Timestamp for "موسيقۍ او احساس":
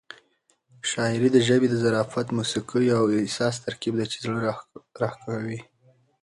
2.37-3.55